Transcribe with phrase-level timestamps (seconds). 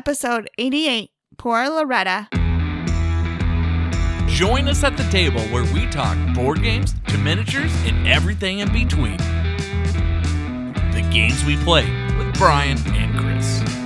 [0.00, 1.10] episode 88.
[1.36, 2.26] Poor Loretta.
[4.28, 8.72] Join us at the table where we talk board games to miniatures and everything in
[8.72, 9.18] between.
[10.94, 11.84] The games we play
[12.16, 13.79] with Bryan and Chris.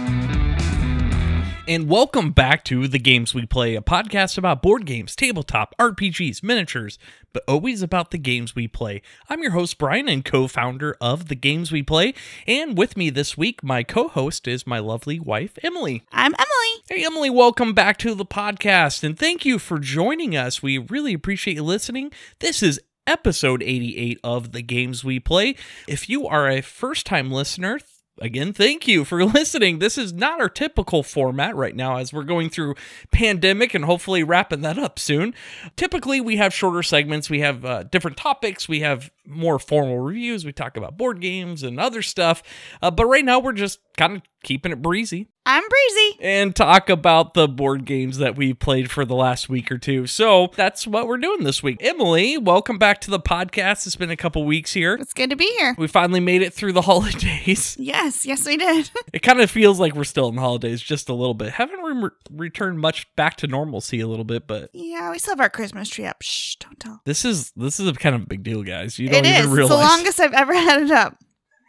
[1.66, 6.42] And welcome back to The Games We Play, a podcast about board games, tabletop, RPGs,
[6.42, 6.98] miniatures,
[7.32, 9.00] but always about the games we play.
[9.30, 12.12] I'm your host, Bryan, and co founder of The Games We Play.
[12.46, 16.02] And with me this week, my co host is my lovely wife, Emily.
[16.12, 16.82] I'm Emily.
[16.90, 20.62] Hey, Emily, welcome back to the podcast, and thank you for joining us.
[20.62, 22.12] We really appreciate you listening.
[22.40, 25.56] This is episode 88 of The Games We Play.
[25.88, 27.78] If you are a first time listener,
[28.20, 29.78] again, thank you for listening.
[29.78, 32.74] This is not our typical format right now as we're going through
[33.10, 35.34] pandemic and hopefully wrapping that up soon.
[35.76, 40.44] Typically, we have shorter segments, we have uh, different topics, we have more formal reviews,
[40.44, 42.42] we talk about board games and other stuff.
[42.82, 46.18] Uh, but right now, we're just kind of keeping it breezy I'm Breezy.
[46.20, 50.06] and talk about the board games that we played for the last week or two.
[50.06, 51.76] So that's what we're doing this week.
[51.80, 53.86] Emily, welcome back to the podcast.
[53.86, 54.94] It's been a couple weeks here.
[54.94, 55.74] It's good to be here.
[55.76, 57.76] We finally made it through the holidays.
[57.78, 58.90] Yes, yes, we did.
[59.12, 61.52] It kind of feels like we're still in the holidays just a little bit.
[61.52, 65.40] Haven't re- returned much back to normalcy a little bit, but yeah, we still have
[65.40, 66.20] our Christmas tree up.
[66.20, 67.00] Shh, don't tell.
[67.04, 68.98] this is this is a kind of big deal, guys.
[68.98, 69.58] You don't It even is.
[69.58, 71.16] It's the longest I've ever had it up.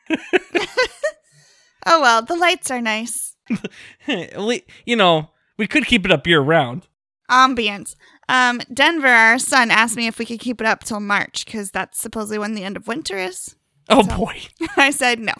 [1.85, 3.35] oh well, the lights are nice.
[4.85, 6.87] You know, we could keep it up year round.
[7.29, 7.95] Ambience.
[8.27, 11.71] Um, Denver, our son, asked me if we could keep it up till March because
[11.71, 13.55] that's supposedly when the end of winter is.
[13.89, 14.41] Oh So- boy.
[14.77, 15.33] I said no.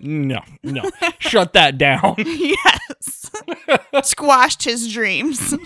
[0.00, 0.90] No, no.
[1.18, 2.14] Shut that down.
[2.18, 3.30] yes.
[4.02, 5.54] Squashed his dreams.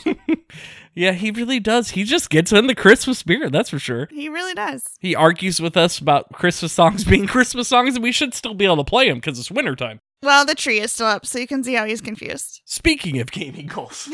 [0.95, 1.91] Yeah, he really does.
[1.91, 4.09] He just gets in the Christmas spirit, that's for sure.
[4.11, 4.83] he really does.
[4.99, 8.65] He argues with us about Christmas songs being Christmas songs, and we should still be
[8.65, 10.01] able to play them because it's wintertime.
[10.25, 12.63] Well, the tree is still up, so you can see how he's confused.
[12.65, 14.09] Speaking of gaming goals,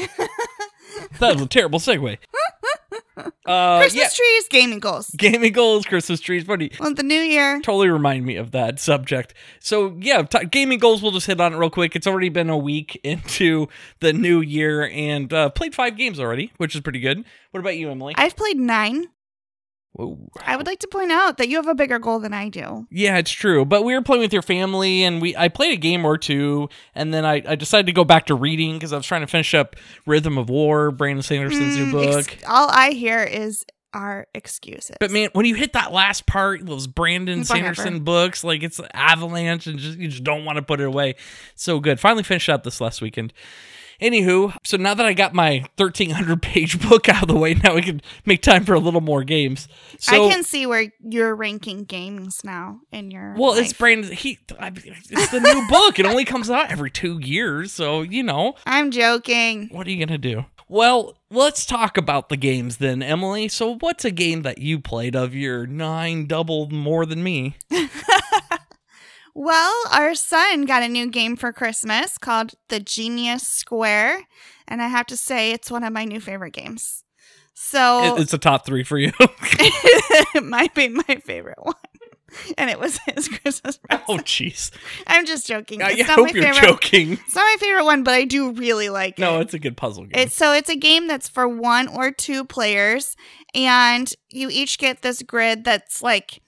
[1.20, 2.18] that was a terrible segue.
[3.46, 5.10] Uh, Christmas yeah, trees, gaming goals.
[5.16, 6.70] gaming goals, Christmas trees, funny.
[6.80, 7.60] Well, the new year.
[7.60, 9.34] Totally remind me of that subject.
[9.60, 11.02] So yeah, t- gaming goals.
[11.02, 11.94] We'll just hit on it real quick.
[11.94, 13.68] It's already been a week into
[14.00, 17.22] the new year, and uh, played five games already, which is pretty good.
[17.50, 18.14] What about you, Emily?
[18.16, 19.08] I've played nine.
[19.94, 20.18] Whoa.
[20.44, 22.86] I would like to point out that you have a bigger goal than I do.
[22.90, 23.64] Yeah, it's true.
[23.64, 26.68] But we were playing with your family, and we I played a game or two,
[26.96, 29.28] and then I, I decided to go back to reading because I was trying to
[29.28, 32.32] finish up Rhythm of War, Brandon Sanderson's new Mm, book.
[32.32, 34.96] ex- all I hear is our excuses.
[34.98, 37.58] but man, when you hit that last part, those Brandon Whatever.
[37.76, 41.14] Sanderson books, like it's avalanche, and just you just don't want to put it away.
[41.54, 42.00] So good.
[42.00, 43.32] Finally finished up this last weekend.
[44.00, 47.74] Anywho, so now that I got my 1300 page book out of the way, now
[47.74, 49.68] we can make time for a little more games.
[49.98, 53.34] So I can see where you're ranking games now in your.
[53.36, 53.78] Well, it's life.
[53.78, 54.12] Brandon.
[54.12, 55.98] He, I, it's the new book.
[55.98, 59.68] It only comes out every two years, so you know I'm joking.
[59.70, 60.44] what are you gonna do?
[60.68, 63.48] Well, let's talk about the games then, Emily.
[63.48, 67.56] So, what's a game that you played of your nine doubled more than me?
[69.34, 74.22] Well, our son got a new game for Christmas called The Genius Square,
[74.68, 77.02] and I have to say it's one of my new favorite games.
[77.52, 79.12] So it's a top three for you.
[79.20, 81.74] it might be my favorite one.
[82.58, 84.04] And it was his Christmas oh, present.
[84.08, 84.70] oh, jeez.
[85.06, 85.82] I'm just joking.
[85.82, 86.66] I It's my hope you're favorite.
[86.68, 87.12] joking.
[87.12, 89.34] It's not my favorite one, but I do really like No, it.
[89.34, 90.12] No, it's a good puzzle game.
[90.20, 93.16] It's so it's a game that's for one or two players,
[93.54, 96.40] and you each get this grid that's like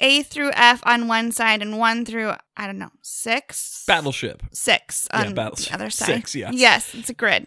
[0.00, 4.42] A through F on one side and one through I don't know six Battleship.
[4.52, 5.68] six Yeah, on Battleship.
[5.68, 6.06] the other side.
[6.06, 6.54] Six, yes.
[6.54, 7.46] Yes, it's a grid,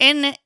[0.00, 0.36] and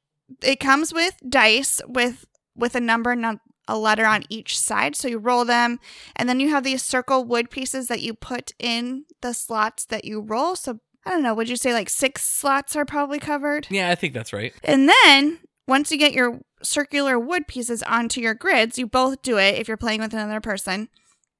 [0.42, 2.24] it comes with dice with
[2.54, 4.94] with a number and a letter on each side.
[4.96, 5.78] So you roll them,
[6.14, 10.04] and then you have these circle wood pieces that you put in the slots that
[10.04, 10.56] you roll.
[10.56, 11.34] So I don't know.
[11.34, 13.66] Would you say like six slots are probably covered?
[13.70, 14.52] Yeah, I think that's right.
[14.64, 19.38] And then once you get your circular wood pieces onto your grids, you both do
[19.38, 20.88] it if you're playing with another person.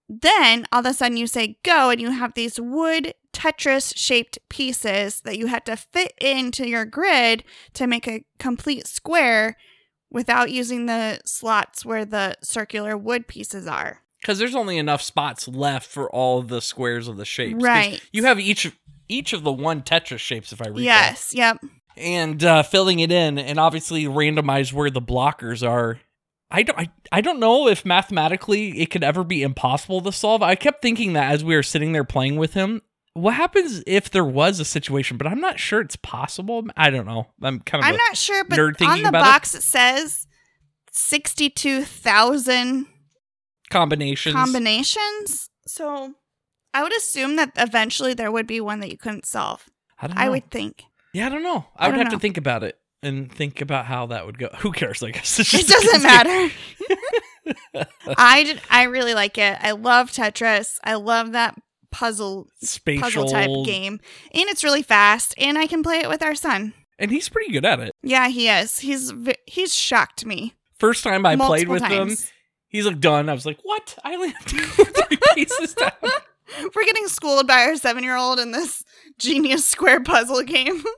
[0.09, 4.38] Then all of a sudden you say go, and you have these wood Tetris shaped
[4.49, 9.57] pieces that you have to fit into your grid to make a complete square
[10.10, 14.03] without using the slots where the circular wood pieces are.
[14.21, 17.63] Because there's only enough spots left for all the squares of the shapes.
[17.63, 18.01] Right.
[18.13, 18.72] You have each
[19.09, 20.83] each of the one Tetris shapes, if I recall.
[20.83, 21.59] Yes, yep.
[21.97, 26.01] And uh, filling it in, and obviously randomize where the blockers are.
[26.51, 30.43] I don't, I, I don't know if mathematically it could ever be impossible to solve.
[30.43, 32.83] I kept thinking that as we were sitting there playing with him.
[33.15, 36.65] What happens if there was a situation, but I'm not sure it's possible.
[36.77, 37.28] I don't know.
[37.43, 39.25] I'm kind of I'm not sure, but nerd on the about it.
[39.25, 40.27] box it says
[40.92, 42.87] 62,000
[43.71, 44.34] combinations.
[44.34, 45.49] combinations.
[45.66, 46.15] So
[46.75, 49.69] I would assume that eventually there would be one that you couldn't solve.
[49.99, 50.27] I.
[50.27, 50.84] I would think.
[51.12, 51.66] Yeah, I don't know.
[51.76, 54.48] I, I would have to think about it and think about how that would go.
[54.58, 55.03] Who cares?
[55.03, 56.53] I guess It doesn't matter.
[58.16, 59.58] I did, I really like it.
[59.60, 60.78] I love Tetris.
[60.82, 61.56] I love that
[61.91, 62.48] puzzle.
[62.62, 64.00] Spatial puzzle type game,
[64.32, 65.34] and it's really fast.
[65.38, 66.74] And I can play it with our son.
[66.98, 67.92] and he's pretty good at it.
[68.03, 68.80] Yeah, he is.
[68.80, 69.12] He's
[69.47, 70.54] he's shocked me.
[70.78, 72.16] First time I played multiple with him,
[72.68, 73.28] he's like done.
[73.28, 73.97] I was like, "What?
[74.04, 75.91] I only have to go three pieces down."
[76.75, 78.84] We're getting schooled by our seven year old in this
[79.19, 80.83] genius square puzzle game.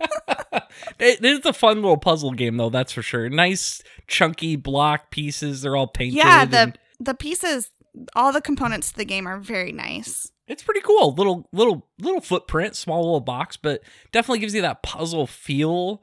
[0.98, 2.70] it is a fun little puzzle game, though.
[2.70, 3.28] That's for sure.
[3.28, 5.62] Nice chunky block pieces.
[5.62, 6.16] They're all painted.
[6.16, 7.70] yeah, the and the pieces,
[8.14, 10.30] all the components to the game are very nice.
[10.46, 11.14] it's pretty cool.
[11.14, 13.82] Little little little footprint, small little box, but
[14.12, 16.02] definitely gives you that puzzle feel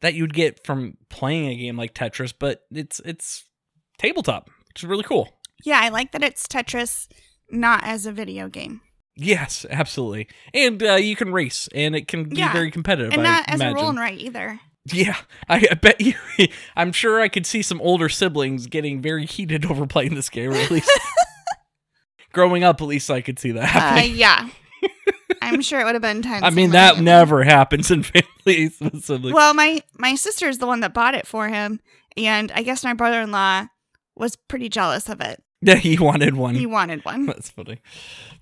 [0.00, 2.32] that you'd get from playing a game like Tetris.
[2.38, 3.44] But it's it's
[3.98, 5.28] tabletop, which is really cool.
[5.64, 7.08] Yeah, I like that it's Tetris,
[7.52, 8.80] not as a video game,
[9.14, 10.26] Yes, absolutely.
[10.54, 13.12] And uh, you can race, and it can be Yeah, very competitive.
[13.12, 13.76] and I not as imagine.
[13.76, 14.58] a roll and write either.
[14.90, 15.16] Yeah,
[15.48, 16.14] I, I bet you.
[16.76, 20.50] I'm sure I could see some older siblings getting very heated over playing this game.
[20.50, 20.90] Or at least
[22.32, 24.48] growing up, at least I could see that Uh, yeah,
[25.40, 26.42] I'm sure it would have been tense.
[26.44, 27.04] I mean, that family.
[27.04, 29.34] never happens in families with siblings.
[29.34, 31.80] Well, my my sister is the one that bought it for him,
[32.16, 33.66] and I guess my brother in law
[34.16, 35.42] was pretty jealous of it.
[35.64, 36.54] yeah, he wanted one.
[36.54, 37.26] He wanted one.
[37.26, 37.78] That's funny.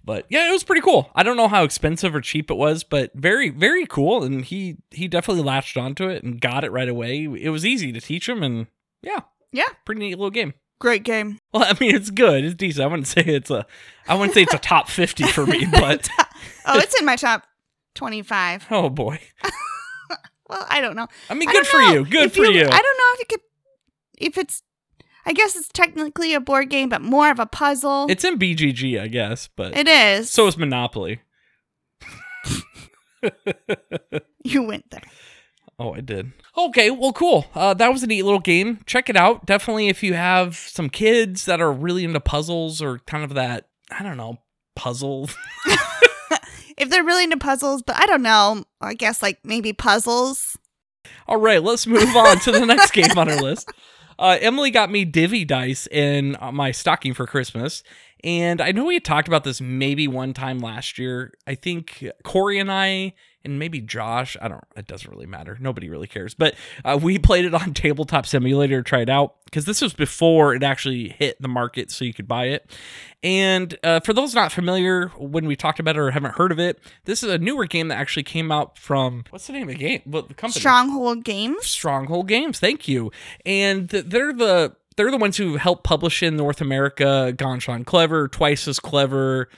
[0.05, 1.11] But yeah, it was pretty cool.
[1.15, 4.25] I don't know how expensive or cheap it was, but very, very cool.
[4.25, 7.25] And he he definitely latched onto it and got it right away.
[7.25, 8.67] It was easy to teach him, and
[9.03, 9.21] yeah,
[9.53, 9.69] Yeah.
[9.85, 10.55] pretty neat little game.
[10.81, 11.39] Great game.
[11.53, 12.43] Well, I mean, it's good.
[12.43, 12.83] It's decent.
[12.83, 13.67] I wouldn't say it's a,
[14.09, 16.09] I wouldn't say it's a top fifty for me, but
[16.65, 17.45] Oh, it's in my top
[17.95, 18.67] twenty-five.
[18.71, 19.21] oh boy.
[20.49, 21.07] Well, I don't know.
[21.29, 21.93] I mean, I good for know.
[21.93, 22.05] you.
[22.05, 22.63] Good If for you.
[22.63, 23.41] I don't know if it could,
[24.19, 24.63] if it's.
[25.27, 28.07] I guess it's technically a board game, but more of a puzzle.
[28.09, 30.31] It's in BGG, I guess, but it is.
[30.31, 31.21] so is Monopoly.
[34.45, 35.03] you went there.
[35.79, 36.33] Oh, I did.
[36.57, 37.47] Okay, well, cool.
[37.55, 38.81] Uh, that was a neat little game.
[38.87, 39.47] Check it out.
[39.47, 43.69] Definitely, if you have some kids that are really into puzzles or kind of that,
[43.91, 44.39] I don't know,
[44.75, 45.31] puzzle.
[46.81, 48.65] If they're really into puzzles, but I don't know.
[48.81, 50.57] I guess like maybe puzzles.
[51.29, 53.71] All right, let's move on to the next game on our list.
[54.21, 57.83] Uh, Emily got me Divvy dice in uh, my stocking for Christmas.
[58.23, 61.33] And I know we had talked about this maybe one time last year.
[61.47, 63.15] I think Corey and I,
[63.45, 65.57] and maybe Josh, I don't, it doesn't really matter.
[65.61, 66.35] Nobody really cares.
[66.35, 66.55] But
[66.85, 70.55] uh, we played it on Tabletop Simulator to try it out because this was before
[70.55, 72.71] it actually hit the market so you could buy it.
[73.23, 76.59] And uh, for those not familiar, when we talked about it or haven't heard of
[76.59, 79.75] it, this is a newer game that actually came out from, what's the name of
[79.75, 80.03] the game?
[80.05, 80.61] What the company?
[80.61, 81.67] Stronghold Games.
[81.67, 82.59] Stronghold Games.
[82.59, 83.11] Thank you.
[83.45, 87.87] And th- they're the they're the ones who helped publish in North America Ganz Schön
[87.87, 89.49] Clever, Twice as Clever.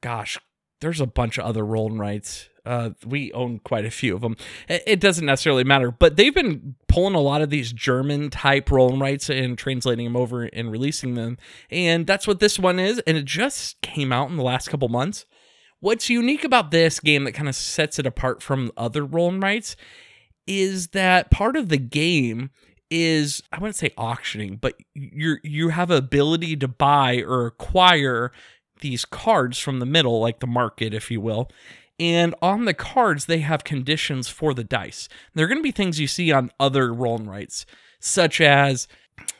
[0.00, 0.38] Gosh,
[0.80, 2.48] there's a bunch of other roll and rights.
[2.66, 4.36] Uh, we own quite a few of them.
[4.68, 8.90] It, doesn't necessarily matter, but they've been pulling a lot of these German type roll
[8.90, 11.38] and rights and translating them over and releasing them.
[11.70, 13.00] And that's what this one is.
[13.06, 15.24] And it just came out in the last couple months.
[15.78, 19.42] What's unique about this game that kind of sets it apart from other roll and
[19.42, 19.76] rights
[20.46, 22.50] is that part of the game
[22.90, 28.32] is I wouldn't say auctioning, but you you have ability to buy or acquire
[28.80, 31.50] these cards from the middle, like the market, if you will.
[31.98, 35.08] And on the cards, they have conditions for the dice.
[35.34, 37.64] They're going to be things you see on other roll and rights,
[38.00, 38.86] such as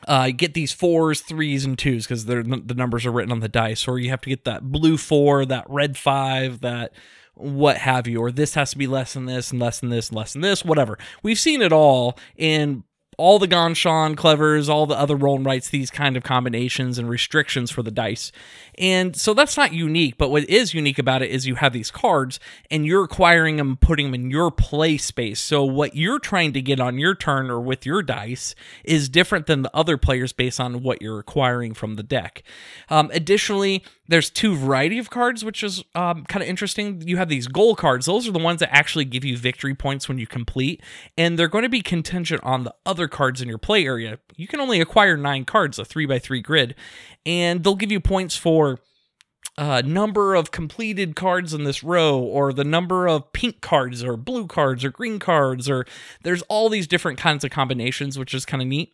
[0.07, 3.87] uh, get these fours, threes, and twos because the numbers are written on the dice,
[3.87, 6.93] or you have to get that blue four, that red five, that
[7.35, 10.09] what have you, or this has to be less than this and less than this
[10.09, 10.97] and less than this, whatever.
[11.21, 12.83] We've seen it all in
[13.17, 16.99] all the Ganz Schön clevers, all the other roll and rights, these kind of combinations
[16.99, 18.31] and restrictions for the dice.
[18.77, 21.89] And so that's not unique, but what is unique about it is you have these
[21.89, 25.39] cards and you're acquiring them, putting them in your play space.
[25.39, 29.47] So what you're trying to get on your turn or with your dice is different
[29.47, 32.43] than the other players based on what you're acquiring from the deck.
[32.89, 37.01] Um, additionally, there's two variety of cards, which is um, kind of interesting.
[37.05, 40.07] You have these goal cards; those are the ones that actually give you victory points
[40.07, 40.81] when you complete,
[41.17, 44.19] and they're going to be contingent on the other cards in your play area.
[44.35, 46.75] You can only acquire nine cards, a three by three grid,
[47.25, 48.79] and they'll give you points for
[49.57, 54.15] uh, number of completed cards in this row, or the number of pink cards, or
[54.15, 55.85] blue cards, or green cards, or
[56.21, 58.93] there's all these different kinds of combinations, which is kind of neat.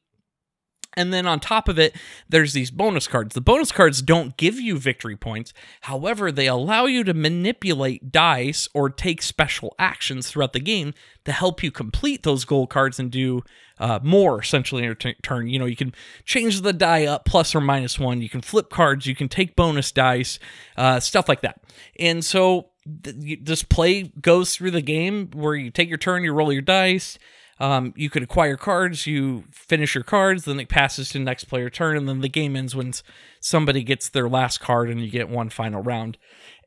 [0.96, 1.96] And then on top of it,
[2.30, 3.34] there's these bonus cards.
[3.34, 5.54] The bonus cards don't give you victory points.
[5.82, 10.94] However, they allow you to manipulate dice or take special actions throughout the game
[11.26, 13.44] to help you complete those goal cards and do
[13.80, 15.48] uh, more essentially in your t- turn.
[15.48, 15.94] You know, you can
[16.26, 18.22] change the die up plus or minus one.
[18.22, 19.06] You can flip cards.
[19.06, 20.40] You can take bonus dice,
[20.78, 21.60] uh, stuff like that.
[22.00, 22.70] And so
[23.04, 26.62] th- this play goes through the game where you take your turn, you roll your
[26.62, 27.18] dice.
[27.60, 31.70] Um, you could acquire cards, you finish your cards, then it passes to next player
[31.70, 32.94] turn, and then the game ends when
[33.40, 36.18] somebody gets their last card and you get one final round.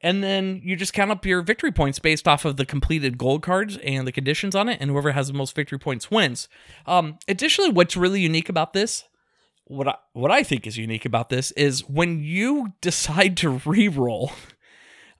[0.03, 3.43] And then you just count up your victory points based off of the completed gold
[3.43, 6.49] cards and the conditions on it, and whoever has the most victory points wins.
[6.87, 9.05] Um, additionally, what's really unique about this,
[9.65, 14.33] what I, what I think is unique about this, is when you decide to re-roll.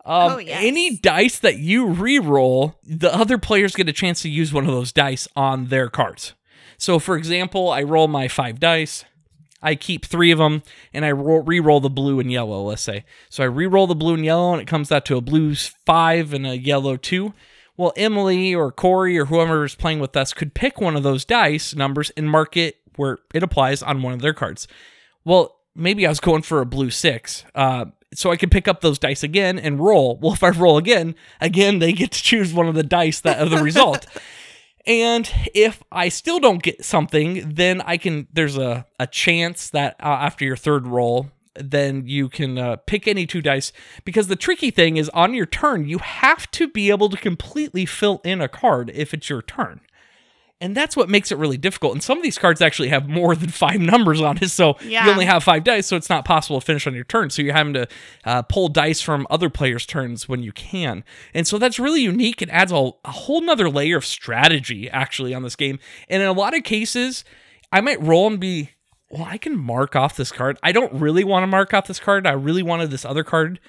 [0.07, 0.61] Um, Oh, yes.
[0.63, 4.73] Any dice that you re-roll, the other players get a chance to use one of
[4.73, 6.33] those dice on their cards.
[6.79, 9.05] So, for example, I roll my five dice.
[9.63, 10.63] I keep three of them,
[10.95, 12.63] and I roll, re-roll the blue and yellow.
[12.63, 15.21] Let's say, so I re-roll the blue and yellow, and it comes out to a
[15.23, 17.33] blue five and a yellow two.
[17.77, 21.25] Well, Emily or Corey or whoever is playing with us could pick one of those
[21.25, 24.69] dice numbers and mark it where it applies on one of their cards.
[25.25, 27.45] Well, maybe I was going for a blue six.
[27.55, 30.19] Uh, so I can pick up those dice again and roll.
[30.19, 33.41] Well, if I roll again, again, they get to choose one of the dice that
[33.41, 34.07] are the result.
[34.87, 39.97] And if I still don't get something, then I can, there's a, a chance that
[39.99, 43.73] uh, after your third roll, then you can uh, pick any two dice.
[44.05, 47.85] Because the tricky thing is on your turn, you have to be able to completely
[47.85, 49.81] fill in a card if it's your turn.
[50.61, 51.93] And that's what makes it really difficult.
[51.93, 54.49] And some of these cards actually have more than five numbers on it.
[54.51, 55.05] So Yeah.
[55.05, 57.29] you only have five dice, so it's not possible to finish on your turn.
[57.29, 57.87] So you're having to
[58.25, 61.05] uh, pull dice from other players' turns when you can.
[61.35, 62.41] And so that's really unique.
[62.41, 65.79] It adds a, a whole nother layer of strategy, actually, on this game.
[66.09, 67.23] And in a lot of cases,
[67.71, 68.71] I might roll and be,
[69.11, 70.59] well, I can mark off this card.
[70.63, 72.27] I don't really want to mark off this card.
[72.27, 73.61] I really wanted this other card.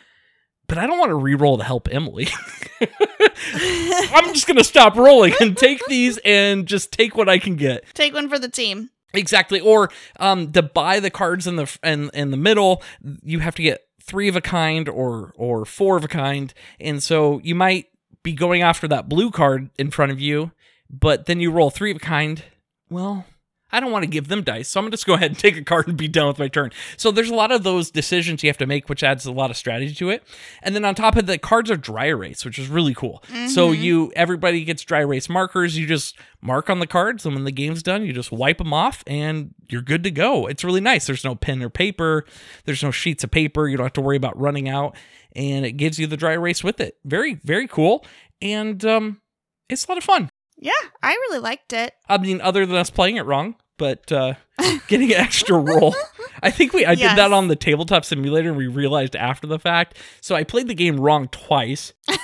[0.67, 2.27] But I don't want to re-roll to help Emily.
[2.81, 7.86] I'm just gonna stop rolling and take these and just take what I can get.
[7.93, 8.89] Take one for the team.
[9.13, 9.59] Exactly.
[9.59, 12.83] Or um, to buy the cards in the in in the middle,
[13.24, 17.01] you have to get three of a kind or or four of a kind, and
[17.01, 17.88] so you might
[18.24, 20.51] be going after that blue card in front of you,
[20.89, 22.43] but then you roll three of a kind.
[22.89, 23.25] Well.
[23.71, 25.57] I don't want to give them dice, so I'm gonna just go ahead and take
[25.57, 26.71] a card and be done with my turn.
[26.95, 29.51] So there's a lot of those decisions you have to make, which adds a lot
[29.51, 30.24] of strategy to it.
[30.63, 33.24] And then on top of the cards are dry erase, which is really cool.
[33.50, 35.77] So you everybody gets dry erase markers.
[35.77, 38.74] You just mark on the cards, and when the game's done, you just wipe them
[38.74, 40.47] off, and you're good to go.
[40.47, 41.07] It's really nice.
[41.07, 42.25] There's no pen or paper.
[42.65, 43.67] There's no sheets of paper.
[43.67, 44.95] You don't have to worry about running out,
[45.36, 46.97] and it gives you the dry erase with it.
[47.03, 48.05] Very very cool,
[48.41, 49.21] and um,
[49.69, 50.29] it's a lot of fun.
[50.57, 50.71] Yeah,
[51.03, 51.93] I really liked it.
[52.09, 54.33] I mean, other than us playing it wrong, but uh,
[54.87, 55.95] getting an extra roll.
[56.41, 57.11] I think we I Yes.
[57.11, 59.97] did that on the tabletop simulator, and we realized after the fact.
[60.21, 61.93] So I played the game wrong twice.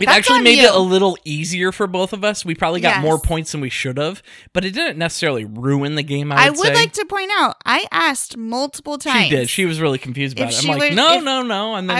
[0.00, 0.64] It actually made you.
[0.66, 2.44] it a little easier for both of us.
[2.44, 3.02] We probably got Yes.
[3.04, 4.20] more points than we should have,
[4.52, 6.32] but it didn't necessarily ruin the game.
[6.32, 9.26] I I would, like to point out, I asked multiple times.
[9.26, 9.48] She did.
[9.48, 10.58] She was really confused about it.
[10.64, 11.96] I'm like, was- no, no, no, and then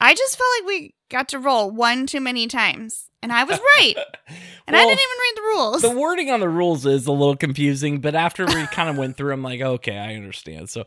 [0.00, 3.44] I, I just felt like we got to roll one too many times, and I
[3.44, 3.94] was right.
[4.68, 5.82] And I didn't even read the rules.
[5.82, 8.00] the wording on the rules is a little confusing.
[8.00, 10.68] But after we kind of went through, I'm like, okay, I understand.
[10.70, 10.86] So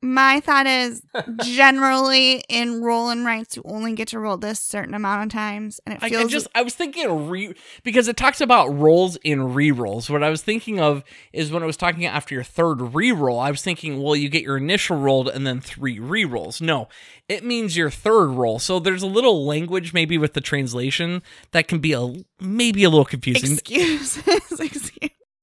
[0.00, 1.02] My thought is
[1.44, 5.80] generally in roll and rights, you only get to roll this certain amount of times,
[5.84, 9.16] and it I, I feels just I was thinking re because it talks about rolls
[9.16, 10.08] in re-rolls.
[10.08, 13.50] What I was thinking of is when it was talking after your third re-roll, I
[13.50, 16.62] was thinking, well, you get your initial roll and then three re-rolls.
[16.62, 16.88] No,
[17.28, 18.58] it means your third roll.
[18.58, 22.90] So there's a little language maybe with the translation that can be a maybe a
[22.90, 23.52] little confusing.
[23.52, 24.18] excuses.
[24.60, 24.90] Excuse-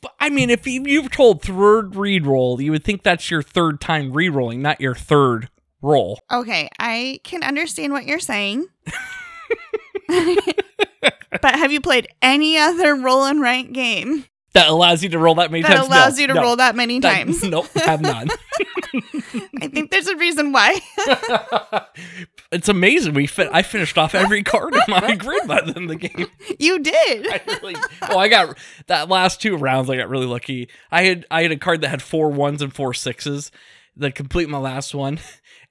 [0.01, 3.79] But, I mean, if you- you've told third re-roll, you would think that's your third
[3.81, 5.49] time re-rolling, not your third
[5.81, 6.19] roll.
[6.31, 8.67] Okay, I can understand what you're saying.
[10.07, 15.35] but have you played any other roll and write game That allows you to roll
[15.35, 15.87] that many that times.
[15.87, 16.41] allows No, you to no.
[16.41, 17.43] roll that many That- times?
[17.49, 18.27] Nope, have not.
[19.61, 20.79] I think there's a reason why.
[22.51, 23.13] it's amazing.
[23.13, 25.95] We fin- I finished off every card in my grid by the end of the
[26.07, 26.27] game.
[26.59, 27.27] you did.
[27.27, 28.57] I really, well, I got
[28.87, 29.89] that last two rounds.
[29.89, 30.69] I got really lucky.
[30.91, 33.51] I had I had a card that had four ones and four sixes.
[33.97, 35.19] that complete my last one,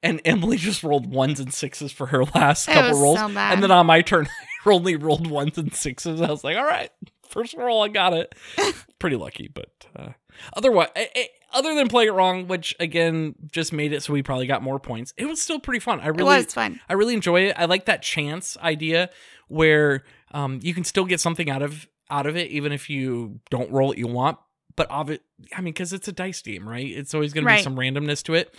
[0.02, 3.70] and Emily just rolled ones and sixes for her last couple rolls, so and then
[3.70, 4.28] on my turn,
[4.66, 6.20] I only rolled ones and sixes.
[6.20, 6.90] I was like, all right,
[7.34, 8.34] first roll, I got it.
[8.98, 10.10] Pretty lucky, but uh,
[10.56, 14.22] otherwise, eh, eh, other than playing it wrong, which again just made it so we
[14.22, 15.12] probably got more points.
[15.16, 16.00] It was still pretty fun.
[16.00, 16.80] I really, It was fun.
[16.88, 17.54] I really enjoy it.
[17.58, 19.10] I like that chance idea
[19.48, 23.40] where um, you can still get something out of out of it, even if you
[23.50, 24.38] don't roll what you want.
[24.76, 25.22] But of it,
[25.54, 26.86] I mean, because it's a dice game, right?
[26.86, 28.54] It's always going to be some randomness to it.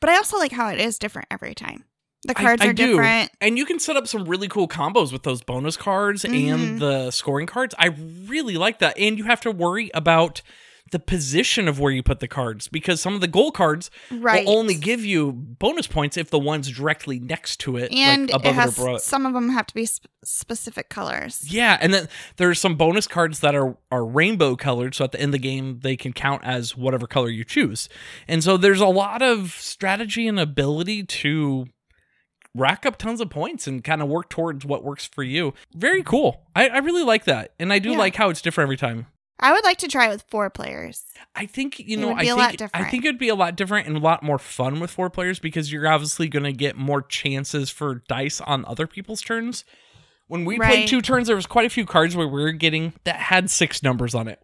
[0.00, 1.84] But I also like how it is different every time.
[2.26, 2.86] The cards I are do.
[2.88, 3.30] different.
[3.40, 6.52] and you can set up some really cool combos with those bonus cards Mhm.
[6.54, 7.74] and the scoring cards.
[7.78, 7.86] I
[8.26, 10.40] really like that, and you have to worry about
[10.92, 14.44] the position of where you put the cards because some of the goal cards Right.
[14.44, 18.44] will only give you bonus points if the one's directly next to it, and like
[18.44, 18.96] it has it or below.
[18.96, 19.02] it.
[19.02, 21.44] some of them have to be sp- specific colors.
[21.50, 25.18] Yeah, and then there's some bonus cards that are are rainbow colored, so at the
[25.20, 27.88] end of the game they can count as whatever color you choose.
[28.28, 31.66] And so there's a lot of strategy and ability to
[32.54, 35.54] rack up tons of points and kind of work towards what works for you.
[35.74, 36.42] Very cool.
[36.54, 37.98] I, I really like that, and I do Yeah.
[37.98, 39.06] like how it's different every time.
[39.40, 41.04] I would like to try it with four players.
[41.34, 42.12] I think you know.
[42.14, 44.90] I think I think it'd be a lot different and a lot more fun with
[44.90, 49.20] four players because you're obviously going to get more chances for dice on other people's
[49.20, 49.64] turns.
[50.28, 52.92] When we played two turns, there was quite a few cards where we were getting
[53.04, 54.38] that had six numbers on it.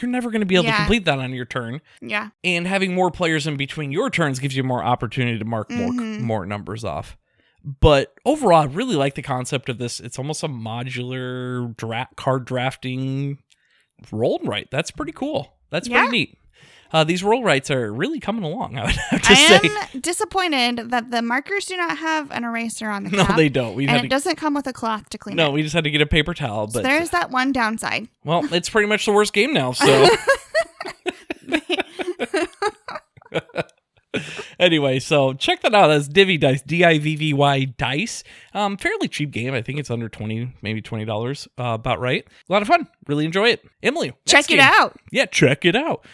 [0.00, 2.28] You're never going to be able to complete that on your turn, Yeah.
[2.44, 5.90] and having more players in between your turns gives you more opportunity to mark more
[5.90, 6.20] Mhm.
[6.20, 7.16] more numbers off.
[7.64, 10.00] But overall, I really like the concept of this.
[10.00, 13.38] It's almost a modular dra- card drafting
[14.10, 14.68] roll right.
[14.70, 15.54] That's pretty cool.
[15.70, 16.02] That's Yeah.
[16.02, 16.38] pretty neat.
[16.92, 18.76] Uh, these roll rights are really coming along.
[18.78, 19.60] I would have to I say.
[19.62, 23.48] I am disappointed that the markers do not have an eraser on the No, they
[23.48, 23.74] don't.
[23.74, 24.08] We and it to.
[24.08, 25.42] doesn't come with a cloth to clean it.
[25.42, 25.52] No, it.
[25.52, 26.68] we just had to get a paper towel.
[26.68, 28.08] So But there's that one downside.
[28.24, 29.72] well, it's pretty much the worst game now.
[29.72, 30.06] So
[34.58, 35.88] anyway, so check that out.
[35.88, 38.24] That's Divvy Dice, D I V V Y Dice.
[38.54, 39.54] Um, fairly cheap game.
[39.54, 41.48] I think it's under twenty, maybe twenty dollars.
[41.58, 42.26] Uh, about right.
[42.48, 42.88] A lot of fun.
[43.06, 43.64] Really enjoy it.
[43.82, 44.60] Emily, Check it game.
[44.60, 44.96] out.
[45.10, 46.04] Yeah, check it out.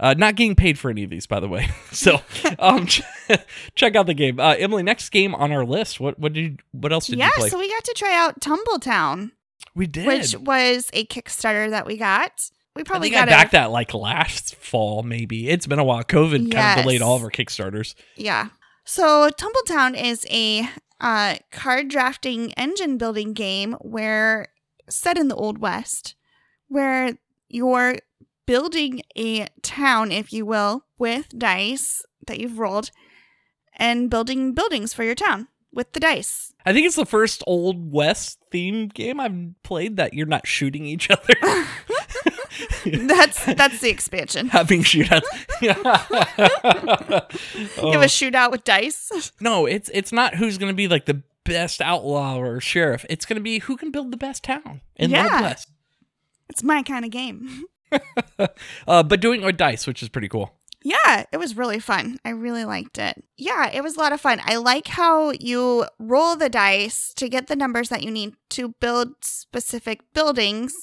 [0.00, 1.68] Uh, not getting paid for any of these, by the way.
[1.92, 2.20] So,
[2.58, 3.02] um, ch-
[3.74, 4.40] check out the game.
[4.40, 6.00] Uh, Emily, next game on our list.
[6.00, 7.48] What what did you, what else did Yeah, you play?
[7.50, 9.30] so we got to try out Tumbletown,
[9.74, 10.06] we did.
[10.06, 12.50] which was a Kickstarter that we got.
[12.74, 13.58] We probably got backed it.
[13.58, 15.48] that like last fall, maybe.
[15.48, 16.02] It's been a while.
[16.02, 17.94] COVID kind of delayed all of our Kickstarters.
[18.16, 18.48] Yeah.
[18.84, 20.68] So Tumbletown is a
[21.00, 24.48] uh, card drafting engine building game where
[24.88, 26.14] set in the old west,
[26.68, 27.96] where you're
[28.46, 32.90] building a town, if you will, with dice that you've rolled,
[33.76, 36.52] and building buildings for your town with the dice.
[36.64, 40.84] I think it's the first Old West themed game I've played that you're not shooting
[40.84, 41.34] each other.
[42.84, 44.48] That's that's the expansion.
[44.48, 45.22] Having shootouts.
[45.62, 45.74] You
[47.78, 47.92] Oh.
[47.92, 49.32] have a shootout with dice.
[49.40, 53.04] no, it's it's not who's going to be like the best outlaw or sheriff.
[53.10, 55.40] It's going to be who can build the best town in the Yeah.
[55.42, 55.68] West.
[56.48, 57.64] It's my kind of game.
[58.86, 60.54] Uh, but doing it with dice, which is pretty cool.
[60.84, 62.18] Yeah, it was really fun.
[62.24, 63.22] I really liked it.
[63.36, 64.40] Yeah, it was a lot of fun.
[64.44, 68.74] I like how you roll the dice to get the numbers that you need to
[68.80, 70.74] build specific buildings.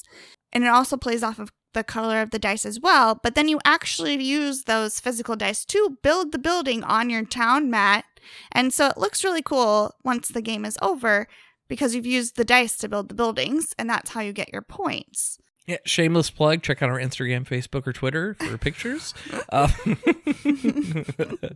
[0.51, 3.19] And it also plays off of the color of the dice as well.
[3.21, 7.69] But then you actually use those physical dice to build the building on your town
[7.69, 8.05] mat.
[8.51, 11.27] And so it looks really cool once the game is over
[11.67, 13.73] because you've used the dice to build the buildings.
[13.77, 15.38] And that's how you get your points.
[15.69, 16.63] Yeah, shameless plug.
[16.63, 19.13] Check out our Instagram, Facebook, or Twitter for pictures.
[19.49, 19.67] Uh,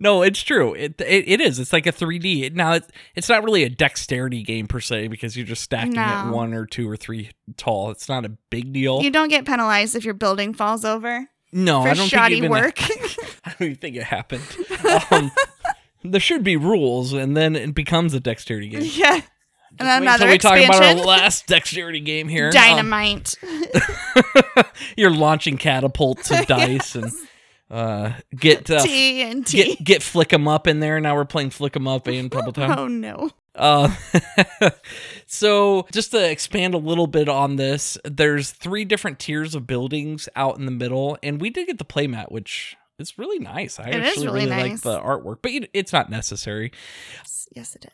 [0.00, 0.74] no, it's true.
[0.74, 1.58] It, it it is.
[1.58, 2.54] It's like a 3D.
[2.54, 6.32] Now it's it's not really a dexterity game per se because you're just stacking it
[6.32, 7.90] one or two or three tall.
[7.90, 9.02] It's not a big deal.
[9.02, 12.50] You don't get penalized if your building falls over no, for I don't shoddy think
[12.50, 12.80] work.
[13.44, 14.42] I don't even think it happened.
[15.10, 15.30] Um,
[16.04, 18.82] there should be rules, and then it becomes a dexterity game.
[18.84, 19.20] yeah.
[19.78, 22.46] And then another we talk about our last dexterity game here.
[22.50, 23.36] Um, Dynamite.
[24.96, 27.12] you're launching catapults of dice and
[27.70, 29.62] uh, get uh, T and T.
[29.76, 31.00] get get flick 'em up in there.
[31.00, 32.76] Now we're playing flick 'em up and Tumbletown.
[32.76, 33.30] Oh no.
[33.54, 33.94] Uh,
[35.26, 40.28] so just to expand a little bit on this, there's three different tiers of buildings
[40.36, 43.80] out in the middle, and we did get the playmat, which is really nice.
[43.80, 46.72] I It is actually really really like the artwork, but you- it's not necessary.
[47.54, 47.86] Yes, it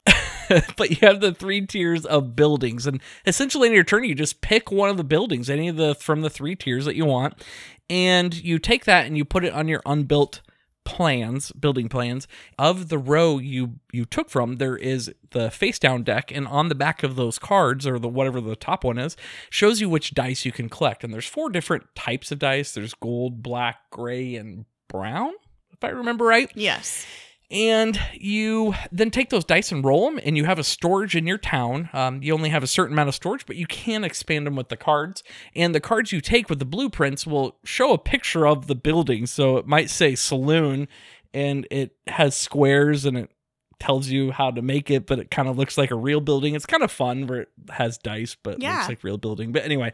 [0.50, 0.62] is.
[0.76, 4.42] but you have the three tiers of buildings, and essentially in your turn, you just
[4.42, 7.42] pick one of the buildings, any of the from the three tiers that you want,
[7.88, 10.42] and you take that and you put it on your unbuilt
[10.84, 12.28] plans building plans
[12.60, 16.68] of the row you you took from there is the face down deck and on
[16.68, 19.16] the back of those cards or the whatever the top one is
[19.50, 22.94] shows you which dice you can collect and there's four different types of dice there's
[22.94, 25.32] gold black gray and brown
[25.72, 26.50] if i remember right.
[26.54, 27.04] Yes.
[27.50, 31.26] and you then take those dice and roll them and you have a storage in
[31.26, 31.88] your town.
[31.92, 34.68] Um, you only have a certain amount of storage but you can expand them with
[34.68, 35.22] the cards.
[35.54, 39.26] And the cards you take with the blueprints will show a picture of the building.
[39.26, 40.88] So it might say saloon
[41.32, 43.30] and it has squares and it
[43.78, 46.54] tells you how to make it but it kind of looks like a real building.
[46.54, 48.76] It's kind of fun where it has dice but Yeah.
[48.76, 49.52] looks like real building.
[49.52, 49.92] But anyway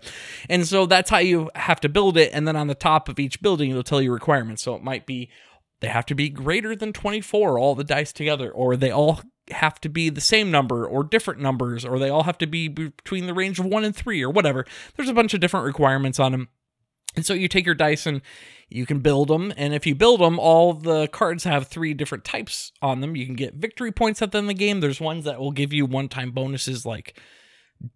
[0.49, 3.19] and so that's how you have to build it and then on the top of
[3.19, 4.63] each building it'll tell you requirements.
[4.63, 5.31] So it might be
[5.81, 9.81] they have to be greater than 24 all the dice together or they all have
[9.81, 13.27] to be the same number or different numbers or they all have to be between
[13.27, 14.65] the range of 1 and 3 or whatever.
[14.97, 16.49] There's a bunch of different requirements on them
[17.17, 18.23] And so you take your dice and
[18.75, 19.53] you can build them.
[19.57, 23.17] And if you build them, all the cards have three different types on them.
[23.17, 24.81] You can get victory points at the end of the game.
[24.81, 27.19] There's ones that will give you one time bonuses like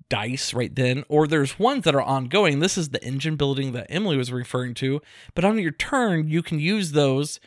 [0.09, 2.59] dice right then, or there's ones that are ongoing.
[2.59, 5.01] This is the engine building that Emily was referring to.
[5.35, 7.39] But on your turn, you can use those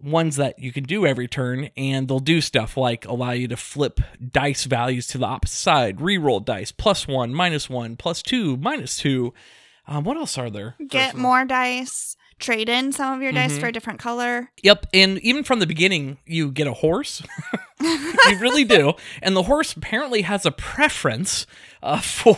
[0.00, 3.56] ones that you can do every turn, and they'll do stuff like allow you to
[3.56, 4.00] flip
[4.32, 8.96] dice values to the opposite side, reroll dice, plus one, minus one, plus two, minus
[8.96, 9.32] two.
[9.86, 10.76] Um, what else are there?
[10.78, 12.16] Get There's- more dice.
[12.42, 13.60] Trade in some of your dice Mhm.
[13.60, 14.50] for a different color.
[14.62, 17.22] Yep, and even from the beginning, you get a horse.
[17.80, 21.46] you really do, and the horse apparently has a preference
[21.82, 22.36] uh, for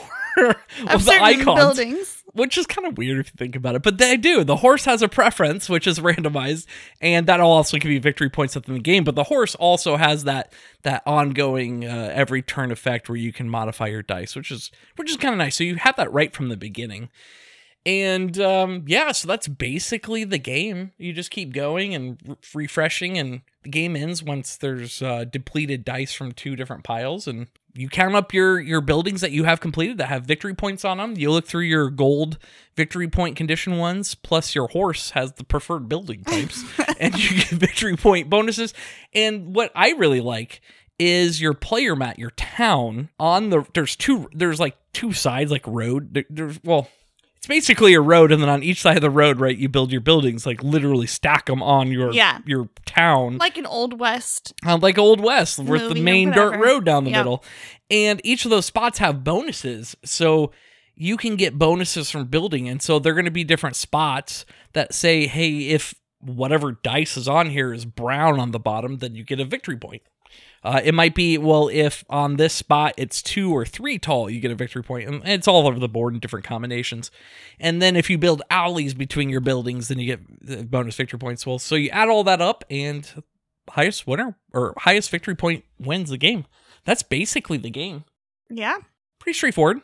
[0.88, 2.23] Of the icons, buildings.
[2.33, 3.83] which is kind of weird if you think about it.
[3.83, 4.43] But they do.
[4.45, 6.67] The horse has a preference, which is randomized,
[7.01, 9.05] and that'll also give you victory points at the end of the game.
[9.05, 13.49] But the horse also has that that ongoing uh, every turn effect where you can
[13.49, 15.57] modify your dice, which is which is kind of nice.
[15.57, 17.09] So you have that right from the beginning.
[17.87, 20.92] And um, yeah, so that's basically the game.
[20.97, 25.85] You just keep going and re- refreshing, and the game ends once there's uh, depleted
[25.85, 29.61] dice from two different piles, and you count up your your buildings that you have
[29.61, 31.14] completed that have victory points on them.
[31.18, 32.38] You look through your gold
[32.75, 36.64] victory point condition ones, plus your horse has the preferred building types,
[36.99, 38.73] and you get victory point bonuses.
[39.12, 40.62] And what I really like
[40.99, 45.66] is your player mat, your town on the there's two there's like two sides like
[45.66, 46.14] road.
[46.14, 46.88] There- There's well
[47.44, 49.92] it's basically a road and then on each side of the road right you build
[49.92, 52.38] your buildings like literally stack them on your Yeah.
[52.46, 54.54] your town Like an old west.
[54.66, 57.18] uh, like old west with the main dirt road down the Yep.
[57.20, 57.44] middle
[57.90, 60.52] and each of those spots have bonuses so
[60.94, 64.94] you can get bonuses from building and so they're going to be different spots that
[64.94, 69.22] say hey if whatever dice is on here is brown on the bottom then you
[69.22, 70.00] get a victory point
[70.64, 74.40] uh, it might be well if on this spot it's two or three tall you
[74.40, 77.11] get a victory point and it's all over the board in different combinations
[77.61, 81.46] and then if you build alleys between your buildings then you get bonus victory points
[81.46, 83.22] well so you add all that up and
[83.70, 86.44] highest winner or highest victory point wins the game
[86.85, 88.05] that's basically the game
[88.50, 88.77] Yeah.
[89.18, 89.81] pretty straightforward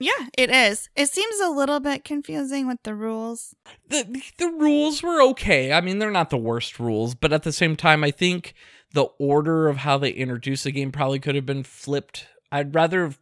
[0.00, 0.90] Yeah, it is.
[0.96, 3.54] It seems a little bit confusing with the rules.
[3.88, 5.72] the the rules were okay.
[5.72, 8.54] I mean, they're not the worst rules, but at the same time, I think
[8.94, 12.26] the order of how they introduce the game probably could have been flipped.
[12.50, 13.18] I'd rather have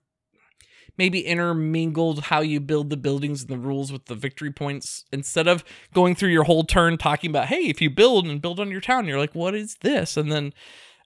[0.98, 5.48] maybe intermingled how you build the buildings and the rules with the victory points instead
[5.48, 8.70] of going through your whole turn talking about, hey, if you build and build on
[8.70, 10.18] your town, you're like, what is this?
[10.18, 10.52] And then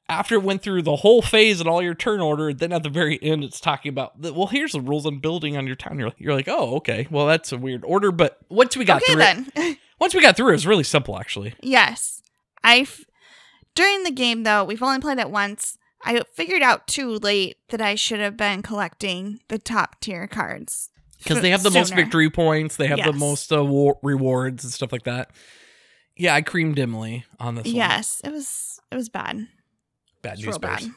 [0.08, 2.88] after it went through the whole phase and all your turn order, then at the
[2.88, 5.98] very end, it's talking about, well, here's the rules on building on your town.
[5.98, 7.06] You're, you're like, oh, okay.
[7.10, 8.10] Well, that's a weird order.
[8.10, 11.18] But once we got okay through it, once we got through, it was really simple,
[11.18, 11.54] actually.
[11.62, 12.22] yes.
[12.64, 13.04] I f-
[13.76, 15.78] during the game though, we've only played it once.
[16.04, 20.90] I figured out too late that I should have been collecting the top tier cards.
[21.18, 24.72] Because they have the most victory points, they have the most uh, war- rewards and
[24.72, 25.30] stuff like that.
[26.16, 27.74] Yeah, I creamed Emily on this one.
[27.74, 29.48] Yes, it was it was bad.
[30.22, 30.84] Bad news bears.
[30.84, 30.90] bad.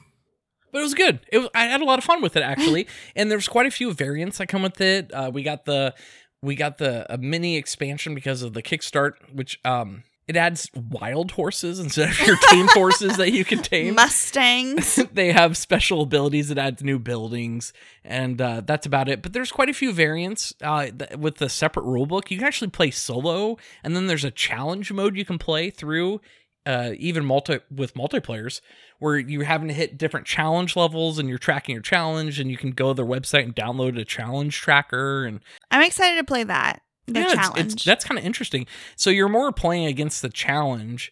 [0.71, 1.19] But it was good.
[1.31, 3.71] It was, I had a lot of fun with it actually, and there's quite a
[3.71, 5.11] few variants that come with it.
[5.13, 5.95] Uh, we got the
[6.41, 11.31] we got the a mini expansion because of the kickstart, which um it adds wild
[11.31, 13.95] horses instead of your tame horses that you can tame.
[13.95, 14.97] Mustangs.
[15.11, 19.23] they have special abilities that add new buildings, and uh, that's about it.
[19.23, 22.29] But there's quite a few variants uh, th- with the separate rulebook.
[22.29, 26.21] You can actually play solo, and then there's a challenge mode you can play through,
[26.63, 28.61] uh, even multi with multiplayers,
[28.99, 32.57] where you're having to hit different challenge levels, and you're tracking your challenge, and you
[32.57, 35.39] can go to their website and download a challenge tracker, and
[35.71, 36.83] I'm excited to play that.
[37.13, 37.73] The yeah, challenge.
[37.73, 38.65] It's, that's kind of interesting.
[38.95, 41.11] So you're more playing against the challenge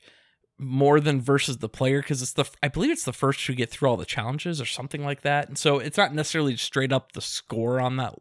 [0.59, 3.69] more than versus the player because it's the I believe it's the first to get
[3.69, 5.47] through all the challenges or something like that.
[5.47, 8.15] And so it's not necessarily straight up the score on that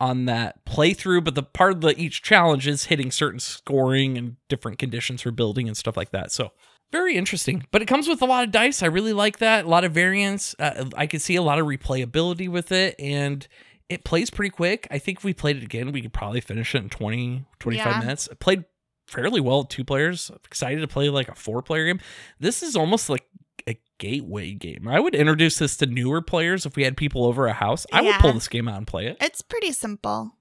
[0.00, 4.36] on that playthrough, but the part of the each challenge is hitting certain scoring and
[4.48, 6.32] different conditions for building and stuff like that.
[6.32, 6.50] So
[6.92, 8.82] very interesting, but it comes with a lot of dice.
[8.82, 9.64] I really like that.
[9.64, 10.54] A lot of variance.
[10.58, 13.46] Uh, I can see a lot of replayability with it, and
[13.94, 14.86] it plays pretty quick.
[14.90, 17.86] I think if we played it again, we could probably finish it in 20, 25
[17.86, 17.98] Yeah.
[18.00, 18.26] minutes.
[18.28, 18.64] It played
[19.08, 20.30] fairly well with two players.
[20.30, 22.00] I'm excited to play like a four player game.
[22.40, 23.24] This is almost like
[23.68, 24.86] a gateway game.
[24.88, 27.86] I would introduce this to newer players if we had people over a house.
[27.92, 29.16] I would pull this game out and play it.
[29.20, 30.32] it's pretty simple,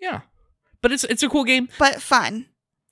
[0.00, 0.20] Yeah.
[0.82, 1.68] But it's it's a cool game.
[1.78, 2.46] but fun.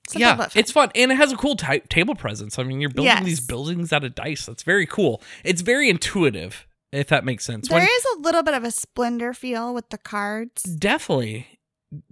[0.07, 0.59] Simple yeah, but fun.
[0.59, 2.57] it's fun and it has a cool ty- table presence.
[2.59, 4.45] I mean, you're building these buildings out of dice.
[4.45, 5.21] That's very cool.
[5.43, 7.67] It's very intuitive, if that makes sense.
[7.67, 10.63] There When- is a little bit of a splendor feel with the cards.
[10.63, 11.59] definitely,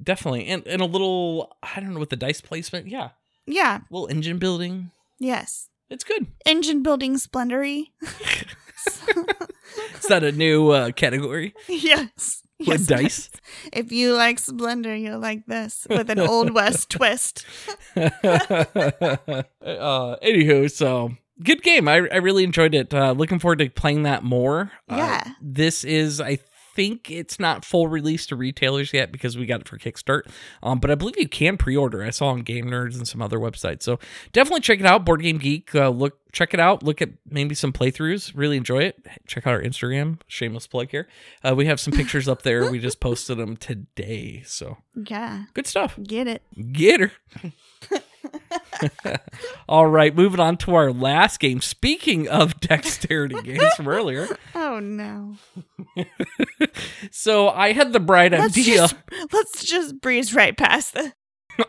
[0.02, 2.88] definitely, and and a little I don't know with the dice placement.
[2.88, 3.10] Yeah,
[3.46, 3.82] Yeah.
[3.90, 4.92] little engine building.
[5.20, 5.70] Yes.
[5.90, 6.28] It's good.
[6.46, 7.94] Engine building splendory.
[10.00, 11.54] Is that a new uh, category?
[11.68, 12.44] yes.
[12.60, 13.30] with Yes, dice.
[13.72, 17.46] If you like Splendor, you'll like this with an Old West twist.
[17.96, 18.10] uh,
[19.62, 21.12] anywho, so
[21.44, 21.88] good game.
[21.88, 22.94] I, I really enjoyed it.
[22.94, 24.72] Uh, looking forward to playing that more.
[24.90, 25.24] Uh, Yeah.
[25.42, 26.40] this is, I
[26.76, 30.22] think it's not full release to retailers yet because we got it for Kickstart.
[30.62, 32.04] Um, but I believe you can pre-order.
[32.04, 33.82] I saw on Game Nerds and some other websites.
[33.82, 33.98] So
[34.32, 35.04] definitely check it out.
[35.04, 35.74] Board Game Geek.
[35.74, 36.84] Uh, look, check it out.
[36.84, 38.32] Look at maybe some playthroughs.
[38.36, 39.04] Really enjoy it.
[39.26, 40.20] Check out our Instagram.
[40.28, 41.08] Shameless plug here.
[41.44, 42.70] Uh, we have some pictures up there.
[42.70, 44.44] We just posted them today.
[44.46, 45.46] So Yeah.
[45.56, 45.98] good stuff.
[46.04, 46.44] Get it.
[46.74, 47.12] Get her.
[49.70, 51.62] All right, moving on to our last game.
[51.62, 55.36] Speaking of dexterity games from earlier, Oh no.
[57.12, 58.78] so I had the bright Let's idea.
[58.78, 58.96] just
[59.32, 61.12] let's just breeze right past this.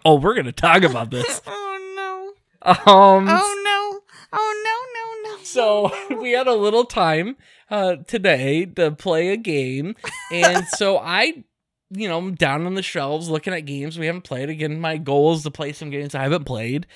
[0.05, 1.41] Oh, we're gonna talk about this.
[1.47, 2.33] Oh
[2.65, 2.71] no.
[2.73, 4.01] Um, Oh no.
[4.33, 5.43] Oh no no no.
[5.45, 7.37] so we had a little time
[7.71, 9.95] uh, today to play a game,
[10.33, 11.45] and so I,
[11.91, 14.51] you know, I'm down on the shelves looking at games we haven't played.
[14.51, 16.87] Again, my goal is to play some games I haven't played,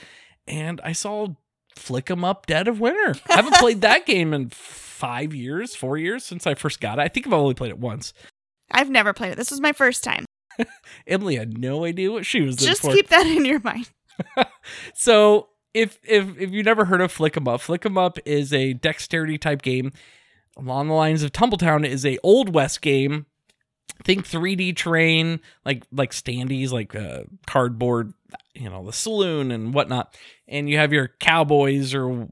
[0.46, 1.28] and I saw
[1.76, 3.18] Flick 'em Up Dead of Winter.
[3.30, 7.02] I haven't played that game in five years, four years since I first got it.
[7.02, 8.12] I think I've only played it once.
[8.70, 9.36] I've never played it.
[9.36, 10.24] This was my first time.
[11.06, 13.90] Emily had no idea what she was Just keep that in your mind.
[14.94, 18.52] So if if if you never heard of Flick 'em Up, Flick 'em Up is
[18.52, 19.90] a dexterity type game
[20.56, 23.26] along the lines of Tumbletown is a old west game.
[24.04, 28.12] Think 3D terrain, like like standees, like uh, cardboard,
[28.54, 30.16] you know, the saloon and whatnot.
[30.48, 32.28] And you have your cowboys or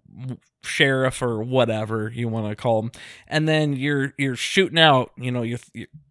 [0.62, 2.92] sheriff or whatever you want to call them,
[3.29, 5.12] and then you're you're shooting out.
[5.16, 5.59] You know, you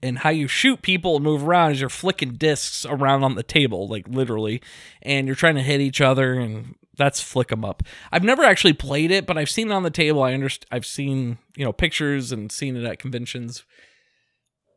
[0.02, 3.44] and how you shoot people and move around is you're flicking discs around on the
[3.44, 4.62] table, like literally,
[5.02, 7.82] and you're trying to hit each other and that's flick 'em up.
[8.12, 10.22] I've never actually played it, but I've seen it on the table.
[10.22, 13.64] I underst- I've seen, you know, pictures and seen it at conventions.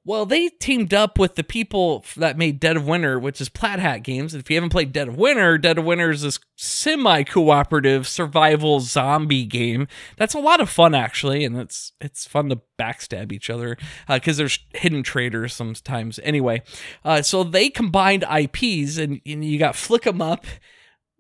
[0.05, 3.79] Well, they teamed up with the people that made Dead of Winter, which is Plaid
[3.79, 4.35] Hat Games.
[4.35, 9.45] If you haven't played Dead of Winter, Dead of Winter is this semi-cooperative survival zombie
[9.45, 9.87] game.
[10.17, 13.77] That's a lot of fun, actually, and it's it's fun to backstab each other
[14.09, 16.19] because there's hidden traitors sometimes.
[16.25, 16.63] Anyway,
[17.05, 20.47] uh, so they combined IPs, and, and you got Flick 'em Up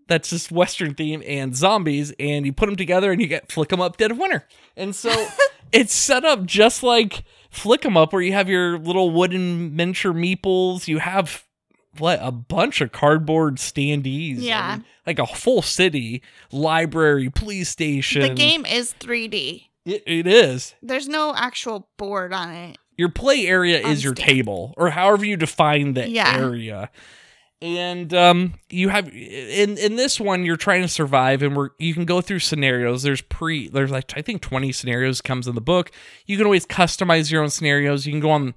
[0.09, 3.73] that's just Western theme and zombies, and you put them together and you get Flick
[3.73, 4.47] 'em Up Dead of Winter.
[4.77, 5.29] And so
[5.73, 10.12] it's set up just like Flick 'em Up, where you have your little wooden miniature
[10.15, 10.88] meeples.
[10.88, 11.45] You have
[11.99, 14.37] what a bunch of cardboard standees.
[14.41, 14.79] Yeah.
[15.07, 18.23] like a full city, library, police station.
[18.23, 19.65] The game is 3D.
[19.85, 20.75] It, it is.
[20.81, 22.79] There's no actual board on it.
[22.97, 24.17] Your play area is your Understand.
[24.37, 26.37] table, or however you define the Yeah.
[26.38, 26.91] area.
[27.62, 31.94] And um, you have in in this one, you're trying to survive, and we're you
[31.94, 33.05] can go through scenarios.
[33.05, 35.92] There's pre there's like I think 20 scenarios comes in the book.
[36.27, 38.05] You can always customize your own scenarios.
[38.05, 38.55] You can go on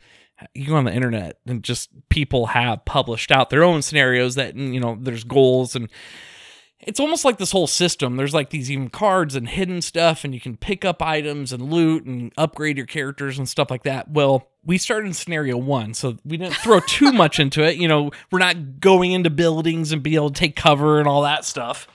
[0.55, 4.33] you can go on the internet and just people have published out their own scenarios
[4.35, 5.87] that you know there's goals and
[6.85, 8.15] it's almost like this whole system.
[8.15, 11.71] There's like these even cards and hidden stuff, and you can pick up items and
[11.71, 14.09] loot and upgrade your characters and stuff like that.
[14.11, 17.77] Well, we started in scenario one, so we didn't throw too much into it.
[17.77, 21.23] You know, we're not going into buildings and be able to take cover and all
[21.23, 21.87] that stuff.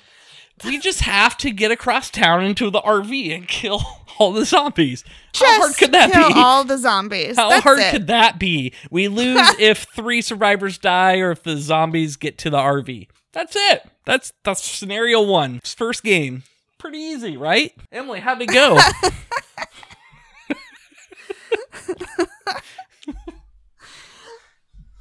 [0.64, 3.80] We just have to get across town into the RV and kill
[4.18, 5.04] all the zombies.
[5.34, 6.34] How hard could that kill be?
[6.36, 7.36] all the zombies.
[7.36, 7.92] How That's hard it.
[7.92, 8.74] could that be?
[8.90, 13.08] We lose if three survivors die or if the zombies get to the RV.
[13.32, 13.88] That's it.
[14.04, 15.60] That's that's scenario one.
[15.64, 16.42] First game.
[16.78, 17.72] Pretty easy, right?
[17.92, 18.78] Emily, how'd it go?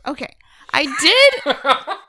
[0.08, 0.36] Okay.
[0.72, 1.56] I did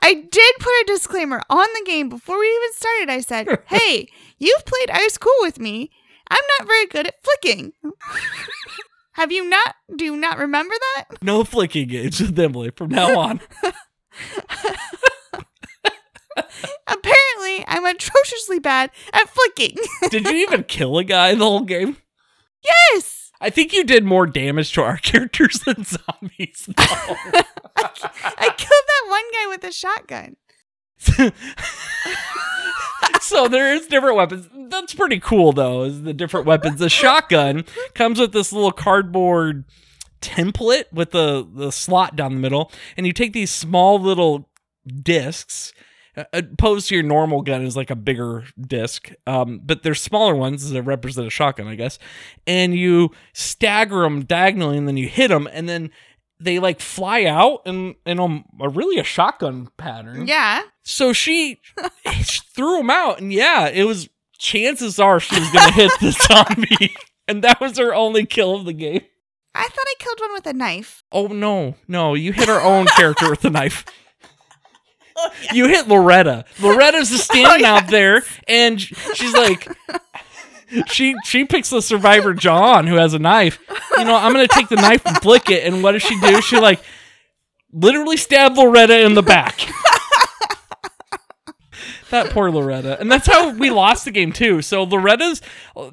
[0.02, 3.10] I did put a disclaimer on the game before we even started.
[3.10, 5.90] I said, "Hey, you've played Ice Cool with me.
[6.30, 7.72] I'm not very good at flicking."
[9.12, 11.22] Have you not do you not remember that?
[11.22, 13.40] no flicking games with Emily from now on.
[16.36, 19.76] Apparently, I'm atrociously bad at flicking.
[20.10, 21.96] Did you even kill a guy the whole game?
[22.64, 23.16] yes.
[23.42, 26.74] I think you did more damage to our characters than zombies, though.
[26.84, 30.36] I killed that one guy with a shotgun.
[33.20, 34.46] so there is different weapons.
[34.68, 35.84] That's pretty cool though.
[35.84, 36.78] Is the different weapons.
[36.80, 37.64] The shotgun
[37.94, 39.64] comes with this little cardboard
[40.20, 44.50] template with the the slot down the middle, and you take these small little
[45.02, 45.72] discs.
[46.16, 50.34] Uh, Opposed to your normal gun is like a bigger disc, um, but there's smaller
[50.34, 51.98] ones that represent a shotgun, I guess.
[52.46, 55.90] And you stagger them diagonally, and then you hit them, and then
[56.40, 60.26] they like fly out in in a, a really a shotgun pattern.
[60.26, 60.62] Yeah.
[60.84, 61.60] So she
[62.06, 66.94] threw them out, and yeah, it was chances are she was gonna hit the zombie,
[67.28, 69.02] and that was her only kill of the game.
[69.54, 71.02] I thought I killed one with a knife.
[71.12, 73.84] Oh no, no, you hit our own character with a knife.
[75.52, 76.44] You hit Loretta.
[76.60, 79.66] Loretta's just oh, standing out there, and she's like,
[80.86, 83.58] she she picks the survivor John who has a knife.
[83.96, 85.66] You know, I'm gonna take the knife and flick it.
[85.66, 86.40] And what does she do?
[86.40, 86.80] She like
[87.72, 89.60] literally stabbed Loretta in the back.
[92.10, 93.00] that poor Loretta.
[93.00, 94.62] And that's how we lost the game too.
[94.62, 95.40] So Loretta's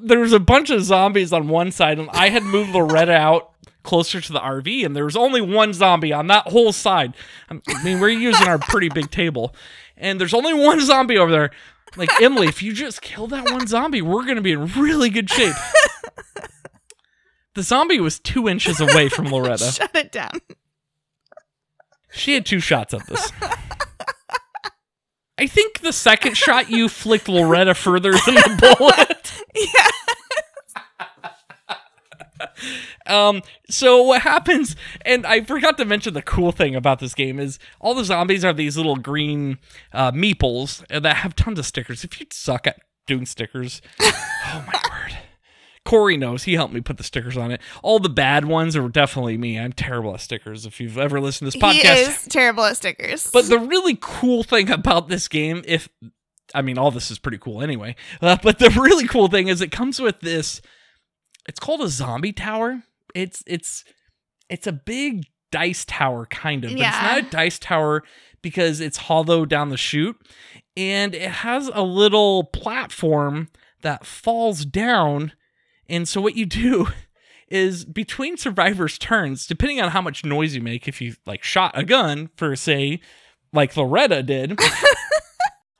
[0.00, 3.52] there was a bunch of zombies on one side, and I had moved Loretta out
[3.88, 7.14] closer to the RV, and there was only one zombie on that whole side.
[7.50, 9.54] I mean, we're using our pretty big table,
[9.96, 11.50] and there's only one zombie over there.
[11.96, 15.30] Like Emily, if you just kill that one zombie, we're gonna be in really good
[15.30, 15.54] shape.
[17.54, 19.72] The zombie was two inches away from Loretta.
[19.72, 20.40] Shut it down.
[22.12, 23.32] She had two shots at this.
[25.38, 29.32] I think the second shot you flicked Loretta further than the bullet.
[29.54, 29.88] Yeah.
[33.06, 37.38] Um, so what happens, and I forgot to mention the cool thing about this game
[37.38, 39.58] is all the zombies are these little green
[39.92, 42.04] uh, meeples that have tons of stickers.
[42.04, 45.18] If you suck at doing stickers, oh my word.
[45.84, 46.44] Corey knows.
[46.44, 47.62] He helped me put the stickers on it.
[47.82, 49.58] All the bad ones are definitely me.
[49.58, 50.66] I'm terrible at stickers.
[50.66, 53.30] If you've ever listened to this podcast, He is terrible at stickers.
[53.32, 55.88] But the really cool thing about this game, if
[56.54, 59.62] I mean, all this is pretty cool anyway, uh, but the really cool thing is
[59.62, 60.60] it comes with this.
[61.48, 62.82] It's called a zombie tower.
[63.14, 63.84] It's it's
[64.48, 66.88] it's a big dice tower kind of, but Yeah.
[66.90, 68.04] it's not a dice tower
[68.42, 70.16] because it's hollow down the chute,
[70.76, 73.48] and it has a little platform
[73.82, 75.32] that falls down.
[75.88, 76.88] And so what you do
[77.48, 81.72] is between survivors' turns, depending on how much noise you make, if you like shot
[81.74, 83.00] a gun for say,
[83.54, 84.58] like Loretta did,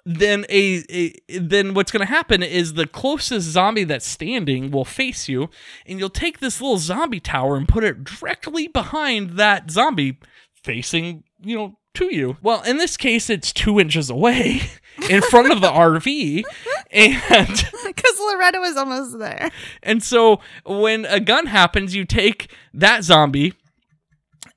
[0.09, 4.87] then a, a then what's going to happen is the closest zombie that's standing will
[4.87, 5.51] face you,
[5.85, 10.18] and you'll take this little zombie tower and put it directly behind that zombie
[10.55, 12.38] facing you know to you.
[12.40, 14.62] Well, in this case, it's two inches away
[15.11, 16.42] in front of the RV,
[16.90, 17.64] and.
[17.88, 19.51] Because Loretta was almost there.
[19.83, 23.55] And so when a gun happens, you take that zombie,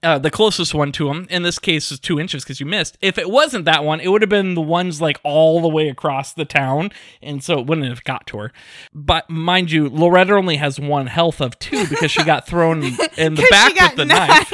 [0.04, 1.28] uh, the closest one to him.
[1.30, 2.98] In this case, is two inches because you missed.
[3.02, 5.90] If it wasn't that one, it would have been the ones like all the way
[5.90, 8.52] across the town, and so it wouldn't have got to her.
[8.94, 12.84] But mind you, Loretta only has one health of two because she got thrown
[13.18, 14.50] in the back with the knife.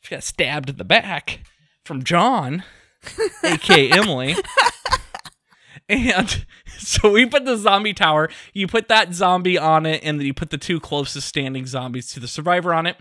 [0.00, 1.40] She got stabbed in the back
[1.84, 2.64] from John,
[3.42, 4.36] aka Emily.
[5.88, 6.44] And
[6.78, 10.34] so we put the zombie tower, you put that zombie on it, and then you
[10.34, 12.96] put the two closest standing zombies to the survivor on it.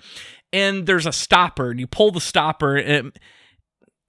[0.54, 2.78] And there's a stopper, and you pull the stopper.
[2.78, 3.18] And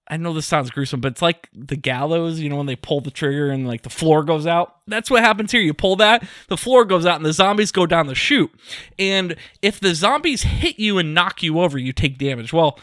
[0.07, 3.01] I know this sounds gruesome, but it's like the gallows, you know, when they pull
[3.01, 4.77] the trigger and like the floor goes out.
[4.87, 5.63] That's what happens here.
[5.63, 8.53] You pull that, the floor goes out, and the zombies go down the chute.
[8.99, 12.53] And if the zombies hit you and knock you over, you take damage.
[12.53, 12.79] Well,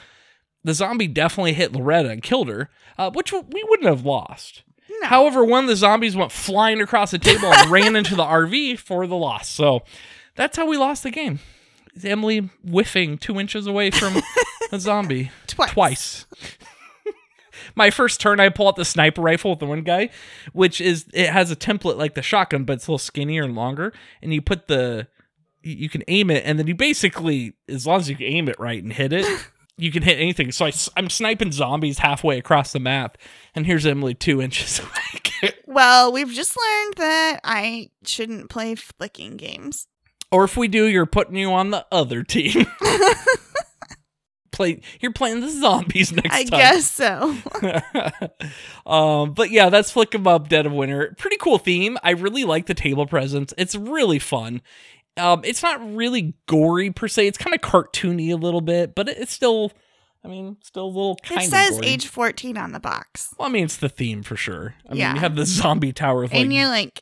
[0.63, 4.63] the zombie definitely hit Loretta and killed her, uh, which we wouldn't have lost.
[5.01, 5.07] No.
[5.07, 8.79] However, one of the zombies went flying across the table and ran into the RV
[8.79, 9.47] for the loss.
[9.47, 9.81] So
[10.35, 11.39] that's how we lost the game.
[12.03, 14.21] Emily whiffing two inches away from
[14.71, 15.71] a zombie Twice.
[15.71, 16.25] twice.
[17.75, 20.09] My first turn, I pull out the sniper rifle with the one guy,
[20.53, 23.55] which is it has a template like the shotgun, but it's a little skinnier and
[23.55, 23.93] longer.
[24.21, 25.07] And you put the
[25.63, 28.59] you can aim it, and then you basically, as long as you can aim it
[28.59, 29.25] right and hit it,
[29.77, 30.51] you can hit anything.
[30.51, 33.17] So I, am sniping zombies halfway across the map,
[33.53, 35.53] and here's Emily two inches away.
[35.65, 39.87] Well, we've just learned that I shouldn't play flicking games.
[40.31, 42.65] Or if we do, you're putting you on the other team.
[44.51, 46.59] Play, you're playing the zombies next I time.
[46.59, 47.37] guess so.
[48.85, 51.15] um, but yeah, that's Flick 'em Up Dead of Winter.
[51.17, 51.97] Pretty cool theme.
[52.03, 53.53] I really like the table presence.
[53.57, 54.61] It's really fun.
[55.15, 57.27] Um, it's not really gory per se.
[57.27, 59.71] It's kind of cartoony a little bit, but it's still,
[60.23, 61.87] I mean, still a little kind it says gory.
[61.87, 63.33] age 14 on the box.
[63.39, 64.75] Well, I mean, it's the theme for sure.
[64.85, 65.13] I mean, Yeah.
[65.13, 67.01] you have the zombie tower with like and you're like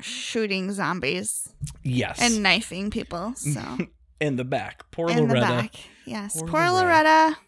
[0.00, 1.48] shooting zombies
[1.82, 3.34] yes, and knifing people.
[3.36, 3.60] So
[4.20, 4.90] in the back.
[4.90, 5.40] Poor in the Loretta.
[5.40, 5.74] back.
[6.04, 6.38] Yes.
[6.40, 7.08] Poor Poor, Loretta.
[7.08, 7.38] Loretta.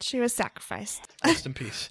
[0.00, 1.00] She was sacrificed.
[1.24, 1.88] Rest in peace.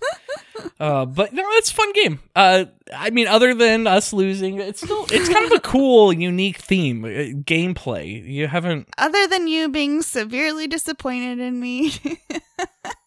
[0.80, 2.20] Uh, but no, it's a fun game.
[2.36, 6.58] Uh, I mean, other than us losing, it's still it's kind of a cool, unique
[6.58, 7.08] theme, uh,
[7.44, 8.24] gameplay.
[8.24, 8.88] You haven't.
[8.98, 11.94] Other than you being severely disappointed in me.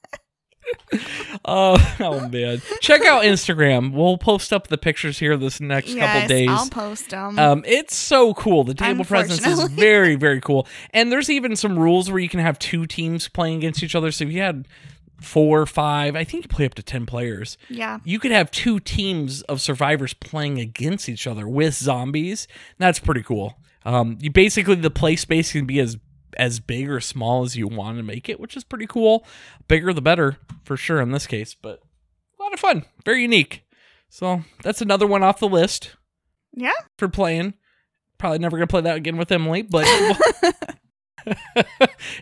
[1.44, 3.92] Uh, oh man, check out Instagram.
[3.92, 6.48] We'll post up the pictures here this next couple days.
[6.50, 7.38] I'll post them.
[7.38, 8.64] Um, it's so cool.
[8.64, 10.66] The table presence is very, very cool.
[10.90, 14.10] And there's even some rules where you can have two teams playing against each other.
[14.10, 14.66] So if you had
[15.20, 17.56] four, five, I think you play up to ten players.
[17.68, 17.98] yeah.
[18.04, 22.46] you could have two teams of survivors playing against each other with zombies.
[22.78, 23.58] That's pretty cool.
[23.84, 25.96] Um, you basically the play space can be as
[26.36, 29.24] as big or small as you want to make it, which is pretty cool.
[29.68, 31.80] Bigger the better for sure in this case, but
[32.38, 33.62] a lot of fun, very unique.
[34.08, 35.96] So that's another one off the list
[36.54, 36.72] Yeah.
[36.98, 37.54] for playing.
[38.18, 39.84] Probably never gonna play that again with Emily, but
[41.26, 41.66] it-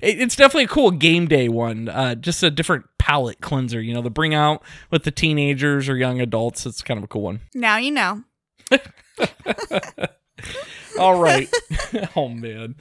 [0.01, 1.89] it's definitely a cool game day one.
[1.89, 5.97] Uh, just a different palate cleanser, you know, to bring out with the teenagers or
[5.97, 6.65] young adults.
[6.67, 7.41] It's kind of a cool one.
[7.55, 8.25] Now you know.
[10.99, 11.49] All right.
[12.17, 12.77] oh man.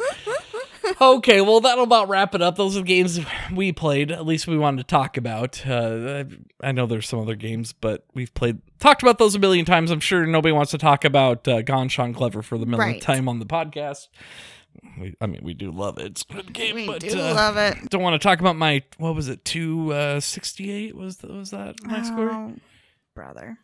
[1.02, 2.56] Okay, well that'll about wrap it up.
[2.56, 3.20] Those are the games
[3.54, 4.12] we played.
[4.12, 5.66] At least we wanted to talk about.
[5.66, 6.26] Uh,
[6.62, 9.92] I know there's some other games, but we've played talked about those a million times.
[9.92, 13.02] I'm sure nobody wants to talk about uh, Ganz Schön Clever for the millionth Right.
[13.02, 14.08] time on the podcast.
[15.00, 16.06] We, I mean, we do love it.
[16.08, 17.90] It's a good game, We but do uh, love it.
[17.90, 19.46] don't want to talk about my what was it?
[19.46, 22.32] Two sixty eight uh, was was that my score?
[22.32, 22.54] Oh,
[23.16, 23.58] brother.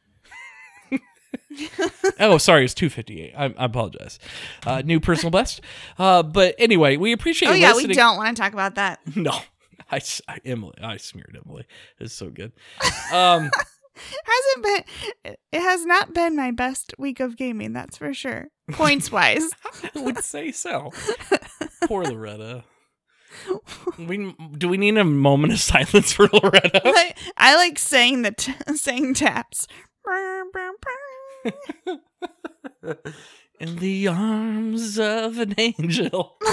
[2.19, 3.33] Oh, sorry, it's 258.
[3.37, 4.19] I, I apologize.
[4.65, 5.61] Uh, new personal best.
[5.97, 7.89] Uh, but anyway, we appreciate Oh yeah, listening.
[7.89, 8.99] we don't want to talk about that.
[9.15, 9.31] No,
[9.91, 11.65] I, I- Emily, I smeared Emily.
[11.99, 12.51] It's so good.
[13.11, 13.49] Um,
[14.25, 14.63] Hasn't
[15.25, 15.35] been.
[15.51, 17.73] It has not been my best week of gaming.
[17.73, 18.47] That's for sure.
[18.71, 19.49] Points wise.
[19.95, 20.91] I would say so.
[21.83, 22.63] Poor Loretta.
[23.97, 26.81] We do we need a moment of silence for Loretta?
[26.85, 29.67] I, I like saying the t- saying taps.
[33.59, 36.37] In the arms of an angel.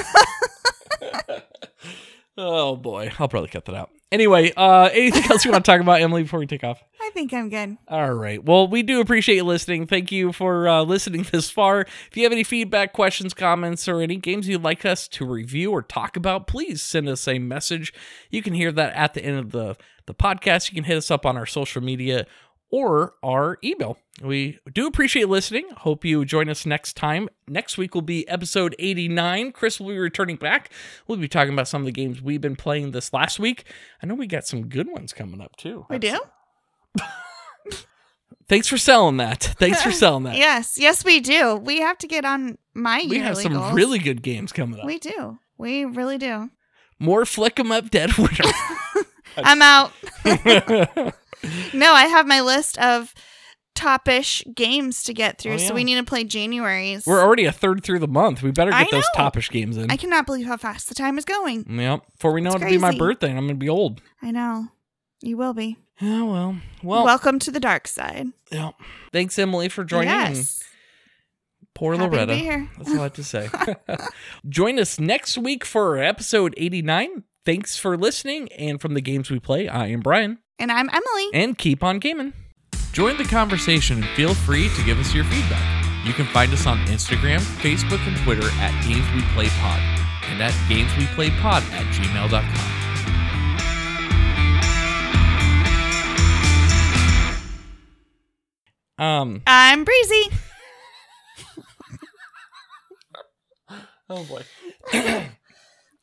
[2.37, 3.91] oh boy, I'll probably cut that out.
[4.13, 6.83] Anyway, uh, anything else you want to talk about, Emily, before we take off?
[7.01, 7.77] I think I'm good.
[7.89, 8.43] All right.
[8.43, 9.87] Well, we do appreciate you listening.
[9.87, 11.81] Thank you for uh, listening this far.
[11.81, 15.73] If you have any feedback, questions, comments, or any games you'd like us to review
[15.73, 17.93] or talk about, please send us a message.
[18.31, 19.77] You can hear that at the end of the,
[20.07, 20.71] the podcast.
[20.71, 22.27] You can hit us up on our social media
[22.71, 23.99] or our email.
[24.23, 25.69] We do appreciate listening.
[25.79, 27.29] Hope you join us next time.
[27.47, 29.53] Next week will be episode 89.
[29.53, 30.71] Chris will be returning back.
[31.07, 33.65] We'll be talking about some of the games we've been playing this last week.
[34.03, 35.87] I know we got some good ones coming up too.
[35.91, 36.19] We do.
[38.49, 39.43] Thanks for selling that.
[39.59, 40.37] Thanks for selling that.
[40.37, 41.57] Yes, yes, we do.
[41.57, 43.73] We have to get on my we have some goals.
[43.75, 44.87] really good games coming up.
[44.87, 45.39] We do.
[45.59, 46.51] We really do.
[46.99, 48.45] More flick 'em up dead winter.
[49.37, 49.93] I'm out.
[51.75, 53.15] No, I have my list of
[53.75, 57.07] topish games to get through, Oh, so we need to play January's.
[57.07, 58.43] We're already a third through the month.
[58.43, 59.91] We better get those topish games in.
[59.91, 61.67] I cannot believe how fast the time is going.
[61.69, 62.01] Yep.
[62.13, 64.01] Before we know It's it'll be my birthday and I'm gonna be old.
[64.23, 64.69] I know.
[65.23, 65.77] You will be.
[66.01, 66.57] Yeah, well.
[66.83, 68.29] Well, Welcome to the dark side.
[68.51, 68.71] yeah.
[69.13, 70.09] Thanks, Emily, for joining.
[70.09, 70.63] yes.
[71.75, 72.69] Poor Happy Loretta.
[72.79, 73.49] That's all I have to say.
[74.49, 77.25] Join us next week for episode 89.
[77.45, 78.49] Thanks for listening.
[78.53, 80.39] And from the games we play, I am Bryan.
[80.59, 81.29] And I'm Emily.
[81.35, 82.33] and keep on gaming.
[82.93, 85.85] Join the conversation and feel free to give us your feedback.
[86.07, 89.81] You can find us on Instagram, Facebook, and Twitter at Games We Play Pod
[90.31, 92.73] and at Games We Play Pod at gmail.com.
[98.99, 100.31] Um, I'm Breezy.
[104.09, 104.43] oh boy.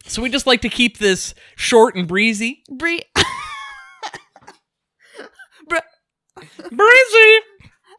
[0.06, 2.62] so we just like to keep this short and breezy.
[2.70, 3.02] Bree.
[6.72, 7.40] Breezy!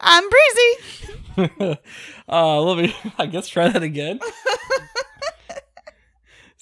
[0.01, 0.75] I'm Breezy.
[2.29, 4.21] uh, let me, I guess, try that again.